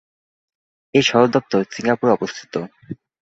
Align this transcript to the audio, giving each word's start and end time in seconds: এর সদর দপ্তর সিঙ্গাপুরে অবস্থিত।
এর 0.93 1.05
সদর 1.07 1.29
দপ্তর 1.35 1.61
সিঙ্গাপুরে 1.73 2.11
অবস্থিত। 2.13 2.53